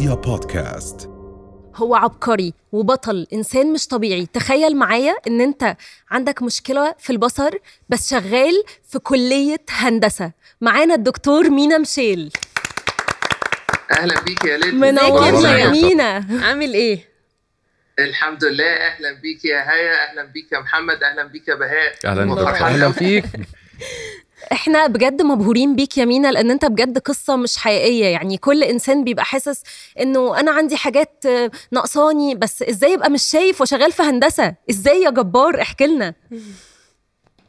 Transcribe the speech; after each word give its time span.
رؤيا 0.00 0.14
بودكاست. 0.14 1.10
هو 1.76 1.94
عبقري 1.94 2.54
وبطل 2.72 3.26
إنسان 3.32 3.72
مش 3.72 3.86
طبيعي. 3.86 4.26
تخيل 4.26 4.76
معايا 4.76 5.16
إن 5.26 5.40
أنت 5.40 5.76
عندك 6.10 6.42
مشكلة 6.42 6.94
في 6.98 7.10
البصر 7.10 7.50
بس 7.88 8.10
شغال 8.10 8.52
في 8.88 8.98
كلية 8.98 9.60
هندسة. 9.70 10.32
معانا 10.60 10.94
الدكتور 10.94 11.50
مينا 11.50 11.78
مشيل. 11.78 12.32
أهلا 13.90 14.20
بيك 14.20 14.44
يا 14.44 14.56
ليلى 14.56 14.72
منورنا 14.72 15.58
يا 15.58 15.68
مينا؟ 15.68 16.26
عامل 16.42 16.74
إيه؟ 16.74 17.08
الحمد 17.98 18.44
لله. 18.44 18.64
أهلا 18.64 19.12
بيك 19.12 19.44
يا 19.44 19.70
هيا. 19.72 20.10
أهلا 20.10 20.24
بيك 20.24 20.52
يا 20.52 20.60
محمد. 20.60 21.02
أهلا 21.02 21.22
بيك 21.24 21.48
يا 21.48 21.54
بهاء. 21.54 21.94
أهلا 22.04 22.66
أهلا. 22.66 22.92
فيك. 22.92 23.24
إحنا 24.52 24.86
بجد 24.86 25.22
مبهورين 25.22 25.76
بيك 25.76 25.98
يا 25.98 26.04
مينا 26.04 26.32
لأن 26.32 26.50
انت 26.50 26.64
بجد 26.64 26.98
قصة 26.98 27.36
مش 27.36 27.56
حقيقية. 27.56 28.04
يعني 28.06 28.36
كل 28.38 28.62
إنسان 28.62 29.04
بيبقى 29.04 29.24
حاسس 29.24 29.62
إنه 30.00 30.40
أنا 30.40 30.50
عندي 30.50 30.76
حاجات 30.76 31.24
ناقصاني 31.72 32.34
بس 32.34 32.62
إزاي 32.62 32.94
ابقى 32.94 33.10
مش 33.10 33.22
شايف 33.22 33.60
وشغال 33.60 33.92
في 33.92 34.02
هندسة؟ 34.02 34.54
إزاي 34.70 35.02
يا 35.02 35.10
جبار؟ 35.10 35.60
احكي 35.62 35.86
لنا. 35.86 36.14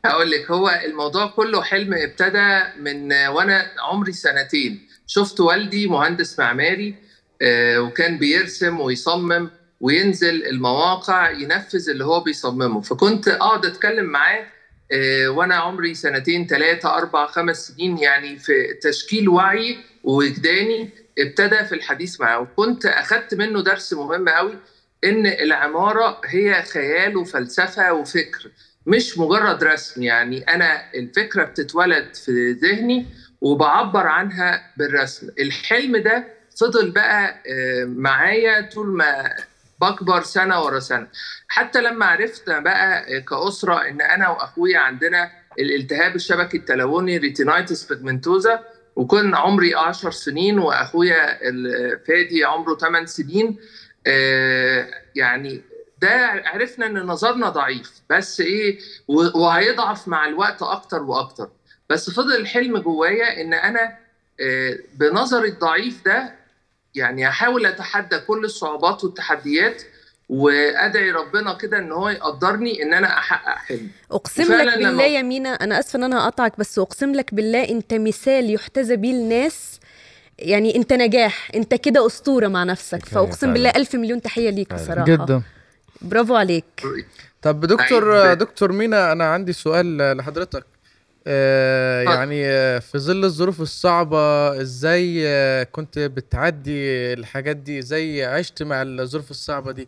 هقول 0.05 0.31
لك 0.31 0.51
هو 0.51 0.69
الموضوع 0.85 1.27
كله 1.27 1.61
حلم 1.63 1.93
ابتدى 1.93 2.59
من 2.79 3.13
وأنا 3.27 3.71
عمري 3.79 4.11
سنتين. 4.11 4.87
شفت 5.07 5.39
والدي 5.39 5.87
مهندس 5.87 6.39
معماري 6.39 6.95
آه، 7.41 7.79
وكان 7.81 8.17
بيرسم 8.17 8.79
ويصمم 8.79 9.49
وينزل 9.81 10.45
المواقع 10.45 11.31
ينفذ 11.31 11.89
اللي 11.89 12.05
هو 12.05 12.19
بيصممه. 12.19 12.81
فكنت 12.81 13.27
أقعد 13.27 13.65
أتكلم 13.65 14.05
معاه 14.05 14.45
وأنا 15.27 15.55
عمري 15.55 15.93
سنتين 15.93 16.47
ثلاثة 16.47 16.97
أربع 16.97 17.27
خمس 17.27 17.67
سنين 17.67 17.97
يعني 17.97 18.37
في 18.37 18.73
تشكيل 18.81 19.29
وعي 19.29 19.77
ووجداني 20.03 20.89
ابتدى 21.19 21.65
في 21.65 21.75
الحديث 21.75 22.21
معاه. 22.21 22.39
وكنت 22.39 22.85
أخدت 22.85 23.33
منه 23.35 23.63
درس 23.63 23.93
مهم 23.93 24.29
قوي 24.29 24.57
إن 25.03 25.25
العمارة 25.27 26.21
هي 26.25 26.63
خيال 26.63 27.17
وفلسفة 27.17 27.93
وفكر 27.93 28.51
مش 28.85 29.17
مجرد 29.17 29.63
رسم. 29.63 30.03
يعني 30.03 30.41
أنا 30.43 30.93
الفكرة 30.95 31.43
بتتولد 31.43 32.15
في 32.15 32.51
ذهني 32.51 33.05
وبعبر 33.41 34.07
عنها 34.07 34.73
بالرسم. 34.77 35.27
الحلم 35.39 35.97
ده 35.97 36.27
فضل 36.59 36.91
بقى 36.91 37.43
آه، 37.47 37.85
معايا 37.85 38.69
طول 38.73 38.87
ما 38.87 39.33
بكبر 39.81 40.21
سنة 40.23 40.63
ورا 40.63 40.79
سنة. 40.79 41.07
حتى 41.47 41.81
لما 41.81 42.05
عرفت 42.05 42.49
بقى 42.49 43.21
كأسرة 43.21 43.87
إن 43.87 44.01
أنا 44.01 44.29
وأخويا 44.29 44.79
عندنا 44.79 45.31
الالتهاب 45.59 46.15
الشبكي 46.15 46.57
التلوني 46.57 47.17
retinitis 47.17 47.93
pigmentosa 47.93 48.59
وكان 48.95 49.35
عمري 49.35 49.75
10 49.75 50.09
سنين 50.11 50.59
وأخويا 50.59 51.39
فادي 52.07 52.43
عمره 52.43 52.75
8 52.75 53.05
سنين 53.05 53.57
آه، 54.07 54.87
يعني 55.15 55.61
ده 56.01 56.09
عرفنا 56.45 56.85
إن 56.85 56.97
نظرنا 56.99 57.49
ضعيف. 57.49 57.91
بس 58.09 58.41
إيه 58.41 58.79
وهيضعف 59.07 60.07
مع 60.07 60.25
الوقت 60.27 60.61
أكتر 60.61 61.01
وأكتر. 61.03 61.49
بس 61.89 62.09
فضل 62.09 62.35
الحلم 62.35 62.77
جوايا 62.77 63.41
إن 63.41 63.53
أنا 63.53 63.97
آه، 64.39 64.77
بنظري 64.95 65.49
الضعيف 65.49 66.05
ده 66.05 66.40
يعني 66.95 67.27
هحاول 67.27 67.65
أتحدى 67.65 68.19
كل 68.19 68.45
الصعوبات 68.45 69.03
والتحديات 69.03 69.83
وأدعي 70.29 71.11
ربنا 71.11 71.53
كده 71.53 71.77
إن 71.77 71.91
هو 71.91 72.09
يقدرني 72.09 72.83
إن 72.83 72.93
أنا 72.93 73.17
أحقق 73.17 73.57
حلمي. 73.57 73.89
أقسم 74.11 74.53
لك 74.53 74.77
بالله 74.77 75.03
يا 75.03 75.21
مينا 75.21 75.49
أنا 75.49 75.79
آسفة 75.79 75.97
إن 75.97 76.03
أنا 76.03 76.25
هقطعك 76.25 76.59
بس 76.59 76.79
أقسم 76.79 77.11
لك 77.15 77.33
بالله 77.33 77.69
أنت 77.69 77.93
مثال 77.93 78.53
يحتذى 78.53 78.95
بيه 78.95 79.11
الناس. 79.11 79.79
يعني 80.39 80.75
أنت 80.75 80.93
نجاح 80.93 81.51
أنت 81.55 81.75
كده 81.75 82.05
أسطورة 82.05 82.47
مع 82.47 82.63
نفسك. 82.63 83.05
فأقسم. 83.05 83.53
بالله 83.53 83.69
ألف 83.69 83.95
مليون 83.95 84.21
تحية 84.21 84.49
ليك. 84.49 84.73
بصراحة. 84.73 85.05
جدا. 85.05 85.41
برافو 86.01 86.35
عليك. 86.35 86.83
طب 87.41 87.65
دكتور 87.65 88.17
عيب. 88.17 88.37
دكتور 88.37 88.71
مينا 88.71 89.11
أنا 89.11 89.25
عندي 89.25 89.53
سؤال 89.53 90.17
لحضرتك. 90.17 90.65
آه 91.27 92.01
اتفضل. 92.03 92.15
يعني 92.17 92.45
آه، 92.47 92.79
في 92.79 92.97
ظل 92.99 93.25
الظروف 93.25 93.61
الصعبة 93.61 94.61
إزاي 94.61 95.27
آه، 95.27 95.63
كنت 95.63 95.99
بتعدي 95.99 97.13
الحاجات 97.13 97.55
دي؟ 97.55 97.79
إزاي 97.79 98.25
عشت 98.25 98.63
مع 98.63 98.81
الظروف 98.81 99.31
الصعبة 99.31 99.71
دي؟ 99.71 99.87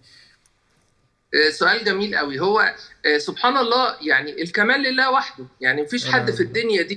آه، 1.34 1.50
سؤال 1.50 1.84
جميل 1.86 2.16
قوي 2.18 2.40
هو 2.40 2.74
سبحان 3.18 3.58
الله 3.58 3.96
يعني 4.02 4.42
الكمال 4.42 4.82
لله 4.84 5.12
وحده. 5.12 5.46
يعني 5.62 5.82
مفيش 5.82 6.12
حد 6.12 6.32
في 6.32 6.44
الدنيا 6.44 6.82
دي 6.82 6.96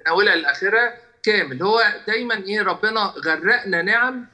من 0.00 0.06
أولها 0.08 0.36
لآخرها 0.36 0.94
كامل. 1.22 1.62
هو 1.62 1.82
دايما 2.06 2.34
إيه 2.34 2.62
ربنا 2.62 3.00
غرقنا 3.24 3.82
نعم 3.82 4.26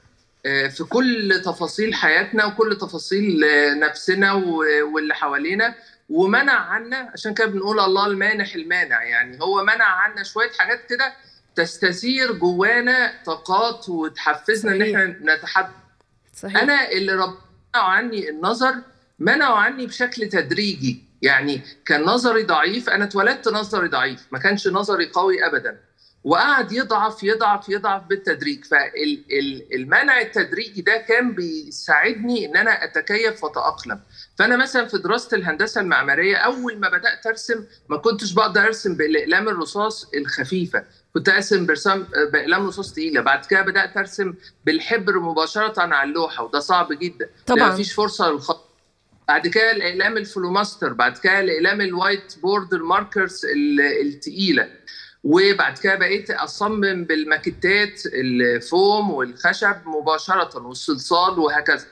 في 0.45 0.85
كل 0.89 1.43
تفاصيل 1.45 1.95
حياتنا 1.95 2.45
وكل 2.45 2.79
تفاصيل 2.81 3.45
آه، 3.45 3.75
نفسنا 3.75 4.33
واللي 4.93 5.15
حوالينا. 5.15 5.75
ومنع 6.09 6.53
عنا 6.53 7.11
عشان 7.15 7.35
كده 7.35 7.47
بنقول 7.47 7.81
الله 7.81 8.07
المانح 8.07 8.55
المانع 8.55 9.03
يعني 9.03 9.39
هو 9.43 9.65
منع 9.65 9.85
عنا 9.85 10.23
شوية 10.23 10.51
حاجات 10.59 10.87
كده 10.89 11.13
تستثير 11.57 12.33
جوانا 12.33 13.13
طاقات 13.27 13.89
وتحفزنا 13.89 14.73
إن 14.73 14.81
صحيح. 14.81 14.99
إحنا 14.99 15.35
نتحدى 15.37 15.73
صحيح. 16.35 16.57
أنا 16.63 16.91
اللي 16.91 17.13
ربنا 17.13 17.37
عني 17.75 18.31
النظر 18.31 18.75
منعوا 19.19 19.57
عني 19.57 19.87
بشكل 19.87 20.29
تدريجي. 20.29 21.05
يعني 21.23 21.61
كان 21.87 22.03
نظري 22.03 22.43
ضعيف 22.43 22.89
أنا 22.91 23.05
اتولدت 23.05 23.49
نظري 23.49 23.89
ضعيف 23.89 24.27
ما 24.33 24.39
كانش 24.39 24.69
نظري 24.69 25.07
قوي 25.11 25.47
ابدا. 25.47 25.81
وقعد 26.25 26.73
يضعف 26.73 27.23
يضعف 27.23 27.69
يضعف 27.69 28.03
بالتدريج. 28.03 28.65
فالمنع 28.65 30.21
التدريجي 30.21 30.83
ده 30.83 30.97
كان 30.97 31.33
بيساعدني 31.35 32.47
إن 32.47 32.57
أنا 32.57 32.85
أتكيف 32.85 33.45
وأتأقلم. 33.45 34.01
فأنا 34.39 34.57
مثلا 34.57 34.87
في 34.87 34.99
دراسة 34.99 35.37
الهندسة 35.37 35.81
المعمارية 35.81 36.37
أول 36.37 36.79
ما 36.79 36.89
بدأت 36.89 37.27
أرسم 37.27 37.65
ما 37.89 37.97
كنتش 37.97 38.33
بقدر 38.33 38.61
أرسم 38.61 38.95
بالاقلام 38.95 39.49
الرصاص 39.49 40.11
الخفيفة. 40.15 40.85
كنت 41.15 41.29
أرسم 41.29 41.67
برسام 41.67 42.07
بإقلام 42.33 42.67
رصاص 42.67 42.93
تقيلة. 42.93 43.21
بعد 43.21 43.47
كده 43.47 43.63
بدأت 43.63 43.97
أرسم 43.97 44.35
بالحبر 44.67 45.19
مباشرة 45.21 45.81
على 45.81 46.09
اللوحة 46.09 46.45
وده 46.45 46.61
صعب 46.61 46.93
جدا. 46.93 47.29
طبعاً. 47.47 47.69
ما 47.69 47.75
فيش 47.75 47.93
فرصة 47.93 48.31
للخط 48.31 48.70
بعد 49.31 49.47
كده 49.49 49.71
الإقلام 49.71 50.17
ال 50.17 50.24
flowmaster 50.24 50.93
بعد 50.93 51.19
كده 51.19 51.41
الإقلام 51.41 51.81
ال 51.81 52.35
whiteboard 52.43 52.75
ال 52.75 52.83
markers 52.84 53.45
ال- 53.47 53.81
التقيلة 53.81 54.69
وبعد 55.25 55.79
كده 55.79 55.95
بقيت 55.95 56.31
أصمم 56.31 57.05
بالماكيتات 57.05 58.03
الفوم 58.07 59.11
والخشب 59.11 59.77
مباشرة 59.87 60.67
والصلصال 60.67 61.39
وهكذا. 61.39 61.87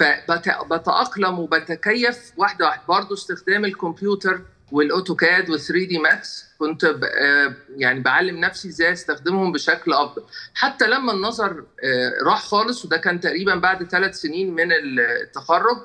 فبتاقلم 0.00 1.38
وبتكيف 1.38 2.32
واحدة 2.36 2.66
واحدة. 2.66 2.82
برضه 2.88 3.14
استخدام 3.14 3.64
الكمبيوتر 3.64 4.40
وال 4.72 4.89
AutoCAD 4.89 5.50
وال 5.50 5.60
3D 5.60 5.98
Max 5.98 6.44
كنت 6.58 6.84
آه 6.84 7.54
يعني 7.76 8.00
بعلم 8.00 8.36
نفسي 8.40 8.68
إزاي 8.68 8.92
أستخدمهم 8.92 9.52
بشكل 9.52 9.92
أفضل. 9.92 10.22
حتى 10.54 10.86
لما 10.86 11.12
النظر 11.12 11.64
آه 11.84 12.12
راح 12.24 12.42
خالص 12.44 12.84
وده 12.84 12.96
كان 12.96 13.20
تقريبا 13.20 13.54
بعد 13.54 13.84
ثلاث 13.90 14.14
سنين 14.20 14.54
من 14.54 14.68
التخرج 14.72 15.76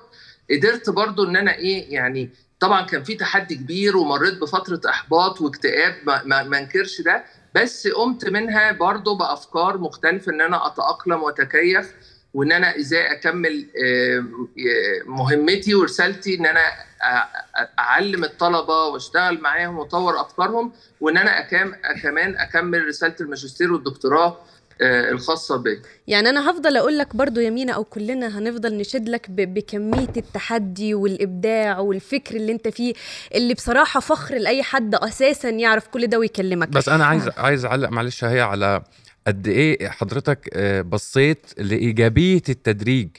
قدرت 0.52 0.90
برضو 0.90 1.24
إن 1.24 1.36
أنا 1.36 1.56
إيه 1.56 1.94
يعني 1.94 2.30
طبعا 2.60 2.86
كان 2.86 3.04
في 3.04 3.16
تحدي 3.16 3.56
كبير 3.56 3.98
ومريت 3.98 4.34
بفترة 4.34 4.82
إحباط 4.90 5.42
واكتئاب 5.42 5.96
ما, 6.26 6.58
انكرش 6.60 7.02
ده 7.02 7.24
بس 7.56 7.88
قمت 7.88 8.30
منها 8.30 8.72
برضو 8.72 9.16
بأفكار 9.16 9.78
مختلفة 9.78 10.32
إن 10.32 10.42
أنا 10.42 10.68
أتأقلم 10.68 11.24
وأتكيف 11.24 11.94
وإن 12.34 12.52
أنا 12.52 12.78
إزاي 12.78 13.12
أكمل 13.12 13.66
مهمتي 15.06 15.76
ورسالتي 15.76 16.36
إن 16.36 16.46
أنا 16.46 16.62
أعلم 17.80 18.24
الطلبة 18.24 18.86
وأشتغل 18.86 19.42
معاهم 19.42 19.78
وأطور 19.78 20.22
أفكارهم 20.22 20.72
وإن 21.02 21.18
أنا 21.18 21.42
كمان 22.04 22.36
أكمل 22.38 22.88
رسالة 22.88 23.16
الماجستير 23.22 23.74
والدكتوراه 23.74 24.38
الخاصة 24.82 25.58
بي 25.58 25.82
يعني 26.08 26.30
أنا 26.30 26.52
هفضل 26.52 26.78
أقول 26.78 26.98
لك 26.98 27.16
برضو 27.16 27.40
يا 27.40 27.50
مينا 27.50 27.74
أو 27.74 27.84
كلنا 27.84 28.40
هنفضل 28.40 28.78
نشد 28.78 29.10
لك 29.10 29.32
بكمية 29.32 30.14
التحدي 30.18 30.94
والإبداع 30.94 31.80
والفكر 31.80 32.36
اللي 32.36 32.52
أنت 32.52 32.68
فيه 32.68 32.94
اللي 33.36 33.54
بصراحة 33.54 34.00
فخر 34.00 34.36
لأي 34.36 34.64
حد 34.64 34.96
أساسا 34.96 35.50
يعرف 35.50 35.88
كل 35.88 36.08
ده 36.08 36.20
ويكلمك. 36.20 36.68
بس 36.68 36.90
أنا 36.90 37.06
عايز 37.06 37.30
عايز 37.38 37.66
أعلق 37.66 37.90
معلش 37.90 38.24
هي 38.24 38.42
على 38.42 38.84
قد 39.28 39.48
إيه 39.48 39.90
حضرتك 39.90 40.50
آه، 40.54 40.82
بصيت 40.82 41.46
لإيجابية 41.58 42.42
التدريج 42.50 43.10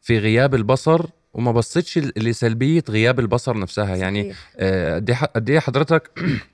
في 0.00 0.18
غياب 0.18 0.54
البصر 0.54 1.06
وما 1.34 1.52
بصيتش 1.52 1.98
لسلبية 1.98 2.82
غياب 2.88 3.20
البصر 3.20 3.58
نفسها. 3.58 3.96
يعني. 3.96 4.34
آه، 4.56 5.04
إيه 5.08 5.14
قد 5.34 5.50
إيه 5.50 5.60
حضرتك 5.60 6.10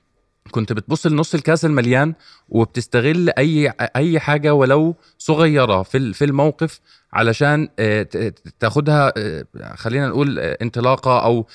كنت 0.51 0.73
بتبص 0.73 1.07
لنص 1.07 1.33
الكاس 1.33 1.65
المليان 1.65 2.13
وبتستغل 2.49 3.29
أي 3.37 3.73
أي 3.95 4.19
حاجة 4.19 4.53
ولو 4.53 4.95
صغيرة 5.17 5.83
في 5.83 6.13
في 6.13 6.25
الموقف 6.25 6.79
علشان 7.13 7.69
آه، 7.79 8.07
تاخدها 8.59 9.13
آه، 9.17 9.45
خلينا 9.75 10.07
نقول 10.07 10.39
آه، 10.39 10.57
انطلاقة 10.61 11.23
أو 11.25 11.47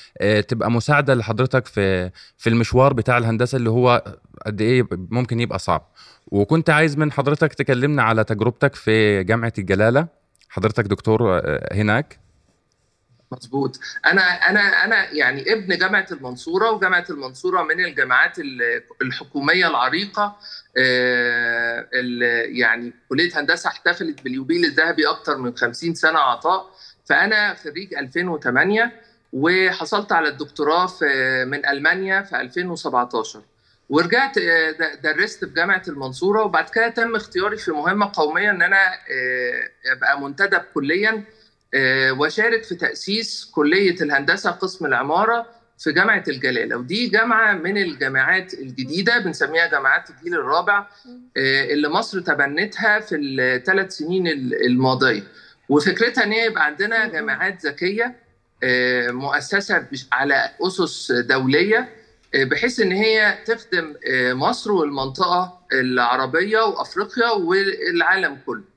تبقى 0.49 0.71
مساعدة 0.71 1.15
لحضرتك 1.15 1.67
في 1.67 2.11
في 2.39 2.51
المشوار 2.51 2.93
بتاع 2.93 3.19
الهندسة 3.19 3.57
اللي 3.57 3.71
هو 3.71 4.17
قد 4.47 4.61
إيه 4.61 4.89
ممكن 4.93 5.41
يبقى 5.41 5.59
صعب. 5.59 5.89
وكنت 6.27 6.71
عايز 6.71 6.99
من 6.99 7.13
حضرتك 7.13 7.55
تكلمنا 7.55 8.03
على 8.03 8.25
تجربتك 8.25 8.75
في 8.75 9.25
جامعة 9.25 9.53
الجلالة. 9.59 10.09
حضرتك 10.49 10.85
دكتور 10.85 11.43
هناك. 11.73 12.26
مظبوط. 13.37 13.81
أنا 14.07 14.23
أنا 14.23 14.61
أنا 14.85 15.11
يعني 15.13 15.53
ابن 15.53 15.79
جامعة 15.79 16.07
المنصورة 16.13 16.71
وجامعة 16.71 17.05
المنصورة 17.11 17.63
من 17.63 17.85
الجامعات 17.85 18.39
ال- 18.39 18.83
الحكومية 19.03 19.67
العريقة. 19.69 20.37
آه، 20.79 21.89
يعني 22.45 22.93
كلية 23.09 23.41
هندسة 23.41 23.69
احتفلت 23.69 24.23
باليوبيل 24.23 24.65
الذهبي 24.65 25.09
أكثر 25.11 25.37
من 25.39 25.57
50 25.57 25.95
سنة 25.95 26.19
عطاء. 26.19 26.71
فأنا 27.05 27.55
خريج 27.55 27.95
2008 27.95 28.93
وحصلت 29.33 30.13
على 30.13 30.29
الدكتوراه 30.29 30.87
في 30.87 31.05
من 31.49 31.67
ألمانيا 31.67 32.23
في 32.23 32.41
2017 32.41 33.43
ورجعت 33.91 34.39
آه، 34.39 34.71
درست 35.03 35.45
في 35.45 35.51
جامعة 35.55 35.83
المنصورة 35.89 36.43
وبعد 36.43 36.69
كده 36.71 36.89
تم 36.89 37.17
اختياري 37.17 37.57
في 37.57 37.71
مهمة 37.71 38.11
قومية 38.15 38.51
إن 38.51 38.63
أنا 38.63 38.95
آه، 38.95 39.93
أبقى 39.93 40.21
منتدب 40.21 40.63
كليا. 40.75 41.25
وشارك 42.11 42.65
في 42.65 42.75
تأسيس 42.75 43.51
كلية 43.55 43.97
الهندسة 44.03 44.51
قسم 44.51 44.87
العمارة 44.87 45.47
في 45.79 45.93
جامعة 45.93 46.25
الجلالة. 46.29 46.77
ودي 46.77 47.07
جامعة 47.09 47.53
من 47.55 47.77
الجامعات 47.79 48.55
الجديدة 48.55 49.19
بنسميها 49.19 49.67
جامعات 49.67 50.11
الجيل 50.11 50.35
الرابع 50.35 50.87
آه، 51.37 51.65
اللي 51.65 51.89
مصر 51.89 52.21
تبنتها 52.21 53.01
في 53.01 53.17
الثلاث 53.17 53.93
سنين 53.93 54.27
ال- 54.29 54.67
الماضية. 54.67 55.23
وفكرتها 55.69 56.25
إن 56.25 56.33
يبقى 56.33 56.65
عندنا 56.67 57.09
جامعات 57.09 57.67
ذكية 57.67 58.17
آه، 58.63 59.11
مؤسسة 59.11 59.87
على 60.13 60.51
أسس 60.61 61.13
دولية 61.13 61.89
آه، 62.35 62.45
بحيث 62.45 62.81
إن 62.81 62.93
هي 62.93 63.39
تخدم 63.47 63.95
آه، 64.11 64.33
مصر 64.33 64.73
والمنطقة 64.73 65.61
العربية 65.73 66.59
وأفريقيا 66.59 67.31
والعالم 67.31 68.39
كله. 68.47 68.63
آه، 68.63 68.76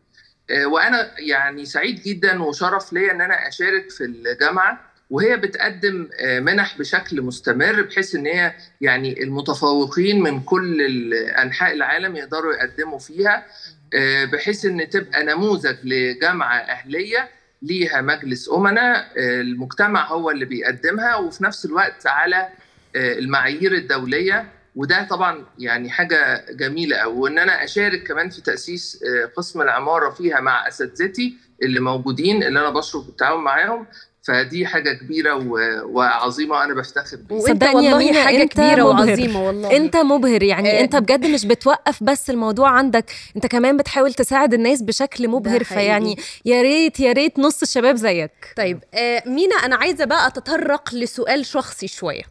وأنا 0.66 1.12
يعني 1.20 1.66
سعيد 1.66 2.02
جدا 2.02 2.44
وشرف 2.44 2.94
ليا 2.94 3.12
إن 3.12 3.22
أنا 3.22 3.48
أشارك 3.48 3.90
في 3.90 4.04
الجامعة 4.04 4.90
وهي 5.10 5.38
بتقدم 5.38 6.10
آه، 6.20 6.40
منح 6.40 6.78
بشكل 6.78 7.22
مستمر 7.22 7.82
بحيث 7.82 8.16
إن 8.16 8.26
هي 8.26 8.54
يعني 8.82 9.24
المتفوقين 9.24 10.24
من 10.24 10.40
كل 10.42 11.14
انحاء 11.14 11.74
العالم 11.74 12.16
يقدروا 12.16 12.54
يقدموا 12.54 13.00
فيها 13.00 13.46
آه، 13.94 14.26
بحيث 14.26 14.66
إن 14.66 14.90
تبقى 14.90 15.24
نموذج 15.24 15.76
لجامعة 15.84 16.58
أهلية 16.58 17.30
ليها 17.62 18.02
مجلس 18.02 18.50
أمناء 18.50 18.98
آه، 19.18 19.42
المجتمع 19.42 20.08
هو 20.08 20.32
اللي 20.32 20.46
بيقدمها 20.46 21.16
وفي 21.16 21.44
نفس 21.44 21.66
الوقت 21.66 22.08
على 22.08 22.48
آه، 22.96 23.14
المعايير 23.14 23.74
الدولية 23.74 24.46
وده 24.76 25.08
طبعا 25.10 25.46
يعني 25.60 25.90
حاجة 25.90 26.46
جميلة 26.52 26.98
قوي 26.98 27.16
وإن 27.18 27.40
أنا 27.40 27.64
أشارك 27.64 28.04
كمان 28.08 28.30
في 28.30 28.42
تأسيس 28.42 29.00
آه، 29.04 29.26
قسم 29.38 29.62
العمارة 29.62 30.10
فيها 30.10 30.40
مع 30.40 30.68
أساتذتي 30.68 31.34
اللي 31.64 31.80
موجودين 31.80 32.44
اللي 32.44 32.60
أنا 32.60 32.70
بشرف 32.70 33.06
بالتعاون 33.06 33.44
معاهم. 33.44 33.86
فدي 34.28 34.66
حاجة 34.68 34.94
كبيرة 34.94 35.34
و- 35.36 35.82
وعظيمة 35.98 36.56
وأنا 36.56 36.74
بفتخر 36.74 37.18
بيها. 37.18 37.38
وأنت 37.40 37.64
صدقني 37.64 37.86
يا 37.86 37.96
والله 37.96 38.24
حاجة 38.24 38.42
أنت 38.44 38.54
كبيرة 38.54 38.94
مبهر. 38.94 39.10
وعظيمه 39.10 39.48
والله. 39.48 39.78
أنت 39.78 39.96
مبهر. 39.96 40.44
يعني 40.44 40.80
آه. 40.80 40.82
أنت 40.82 40.96
بجد 40.96 41.26
مش 41.26 41.46
بتوقف 41.46 42.04
بس 42.04 42.30
الموضوع 42.30 42.70
عندك 42.70 43.06
أنت 43.36 43.46
كمان 43.48 43.78
بتحاول 43.78 44.14
تساعد 44.14 44.54
الناس 44.54 44.82
بشكل 44.82 45.28
مبهر. 45.28 45.64
فيعني 45.64 46.18
يا 46.46 46.62
ريت 46.62 47.00
يا 47.00 47.12
ريت 47.12 47.40
نص 47.40 47.62
الشباب 47.62 47.96
زيك. 47.96 48.32
طيب 48.58 48.80
آه 48.94 49.24
مينا 49.26 49.56
أنا 49.56 49.76
عايزة 49.76 50.06
بقى 50.06 50.28
أتطرق 50.28 50.96
لسؤال 50.96 51.46
شخصي 51.46 51.88
شوية. 51.88 52.24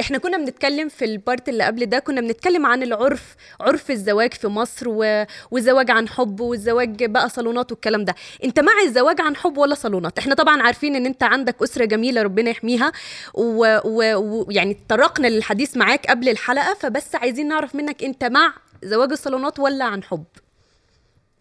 إحنا 0.00 0.18
كنا 0.18 0.36
بنتكلم 0.36 0.88
في 0.88 1.04
ال 1.04 1.13
part 1.13 1.48
اللي 1.48 1.64
قبل 1.64 1.86
ده 1.86 1.98
كنا 1.98 2.20
بنتكلم 2.20 2.66
عن 2.66 2.82
العرف 2.82 3.36
عرف 3.60 3.90
الزواج 3.90 4.34
في 4.34 4.48
مصر 4.48 4.84
و... 4.88 5.24
والزواج 5.50 5.90
عن 5.90 6.08
حب 6.08 6.40
والزواج 6.40 7.04
بقى 7.04 7.28
صالونات 7.28 7.72
والكلام 7.72 8.04
ده. 8.04 8.14
انت 8.44 8.60
مع 8.60 8.72
الزواج 8.84 9.20
عن 9.20 9.36
حب 9.36 9.58
ولا 9.58 9.74
صالونات؟ 9.74 10.18
إحنا 10.18 10.34
طبعا 10.34 10.62
عارفين 10.62 10.96
إن 10.96 11.06
انت 11.06 11.22
عندك 11.22 11.62
أسرة 11.62 11.84
جميلة 11.84 12.22
ربنا 12.22 12.50
يحميها 12.50 12.92
ويعني 13.34 14.14
و... 14.14 14.42
و... 14.42 14.50
يعني 14.50 14.74
تطرقنا 14.74 15.26
للحديث 15.26 15.76
معاك 15.76 16.06
قبل 16.06 16.28
الحلقة 16.28 16.74
فبس 16.74 17.14
عايزين 17.14 17.48
نعرف 17.48 17.74
منك 17.74 18.04
انت 18.04 18.24
مع 18.24 18.54
زواج 18.82 19.10
الصالونات 19.12 19.58
ولا 19.58 19.84
عن 19.84 20.02
حب؟ 20.02 20.24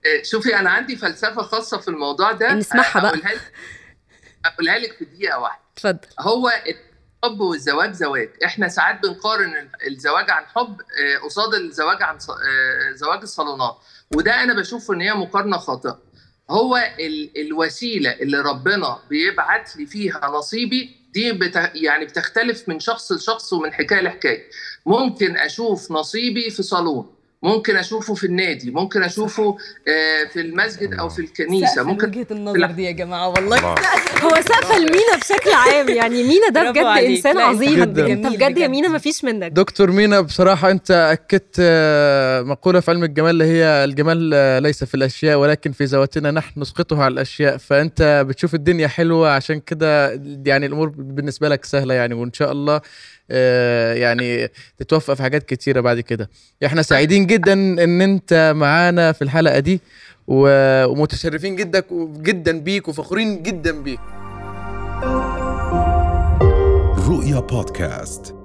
آه، 0.06 0.24
شوفي 0.24 0.56
أنا 0.60 0.70
عندي 0.70 0.96
فلسفة 0.96 1.42
خاصة 1.42 1.78
في 1.78 1.88
الموضوع 1.88 2.32
ده. 2.32 2.54
نسمعها 2.54 2.98
آه، 2.98 3.02
بقى. 3.02 3.10
أقولها 3.12 3.34
لك. 3.34 3.52
أقولها 4.46 4.80
لك 4.80 4.94
في 4.94 5.06
دقيقة 5.06 5.40
واحدة. 5.40 5.62
اتفضل. 5.74 6.00
هو 6.20 6.50
الحب 7.24 7.40
والزواج 7.40 7.94
زواج. 7.94 8.30
إحنا 8.46 8.68
ساعات 8.68 9.04
بنقارن 9.04 9.70
الزواج 9.88 10.30
عن 10.30 10.44
حب 10.46 10.82
آه، 10.82 11.18
قصاد 11.26 11.54
الزواج 11.54 12.04
عن 12.04 12.16
آه، 12.16 12.92
زواج 12.96 13.20
الصالونات. 13.22 13.78
وده 14.16 14.44
أنا 14.44 14.54
بشوف 14.54 14.92
إن 14.92 15.02
هي 15.02 15.14
مقارنة 15.14 15.58
خاطئة. 15.58 16.00
هو 16.50 16.78
ال- 17.00 17.42
الوسيلة 17.42 18.12
اللي 18.12 18.38
ربنا 18.42 19.00
بيبعت 19.10 19.76
لي 19.78 19.86
فيها 19.86 20.28
نصيبي 20.34 20.96
دي 21.14 21.32
بت... 21.32 21.72
يعني 21.76 22.06
بتختلف 22.06 22.70
من 22.70 22.80
شخص 22.80 23.12
لشخص 23.12 23.54
ومن 23.54 23.74
حكاية 23.74 24.02
لحكاية. 24.02 24.50
ممكن 24.86 25.38
أشوف 25.38 25.92
نصيبي 25.92 26.50
في 26.50 26.64
صالون. 26.64 27.16
ممكن 27.44 27.78
أشوفه 27.78 28.14
في 28.14 28.24
النادي 28.24 28.72
ممكن 28.72 29.04
أشوفه 29.04 29.58
آه، 29.88 30.28
في 30.34 30.42
المسجد 30.42 30.94
أو 30.94 31.10
في 31.10 31.20
الكنيسة 31.20 31.84
ممكن 31.84 32.08
وجهه 32.08 32.28
النظر 32.32 32.66
دي 32.72 32.84
يا 32.84 32.92
جماعة 32.92 33.28
والله 33.28 33.58
الله. 33.58 33.76
هو 34.24 34.30
سقف 34.42 34.72
المينا 34.72 35.18
بشكل 35.22 35.52
عام 35.52 35.90
يعني 35.90 36.24
مينا 36.24 36.50
ده 36.50 36.72
بجد. 36.72 36.86
إنسان 36.86 37.38
عظيم 37.38 37.82
أنت 37.82 38.28
بجد 38.28 38.58
يا. 38.58 38.68
مينا 38.68 38.88
مفيش 38.88 39.24
منك 39.24 39.52
دكتور 39.52 39.92
مينا 39.92 40.22
بصراحة 40.22 40.72
أنت 40.72 40.92
أكدت 40.92 41.56
آه، 41.60 42.42
مقولة 42.42 42.80
في 42.80 42.92
علم 42.92 43.04
الجمال 43.04 43.30
اللي 43.30 43.46
هي 43.46 43.84
الجمال 43.84 44.32
آه، 44.34 44.60
ليس 44.60 44.84
في 44.84 44.96
الأشياء 44.96 45.38
ولكن 45.40 45.72
في 45.72 45.84
ذواتنا 45.84 46.32
نحن 46.32 46.60
نسقطها 46.60 47.04
على 47.04 47.14
الأشياء 47.14 47.58
فأنت 47.58 48.26
بتشوف 48.28 48.56
الدنيا 48.56 48.88
حلوة 48.88 49.32
عشان 49.32 49.60
كده 49.60 50.22
يعني 50.46 50.66
الأمور 50.66 50.90
بالنسبة 50.90 51.50
لك 51.50 51.66
سهلة 51.66 51.94
يعني 51.94 52.14
وإن 52.14 52.34
شاء 52.34 52.52
الله 52.52 52.82
يعني 53.96 54.50
تتوفق 54.78 55.14
في 55.14 55.24
حاجات 55.24 55.44
كتيرة 55.44 55.82
بعد 55.82 56.00
كده. 56.00 56.30
إحنا 56.66 56.82
سعيدين 56.82 57.26
جدا 57.26 57.54
إن 57.54 58.02
أنت 58.02 58.54
معانا 58.56 59.12
في 59.12 59.22
الحلقة 59.22 59.60
دي 59.60 59.82
ومتشرفين 60.28 61.56
جدا 61.56 61.84
جدا 62.22 62.60
بيك 62.60 62.88
وفخورين 62.88 63.44
جدا 63.44 63.82
بيك. 63.82 64.00
رؤيا 67.08 67.40
بودكاست. 67.40 68.41